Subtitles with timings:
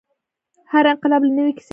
[0.71, 1.69] هر انقلاب له نوې کیسې پیلېږي.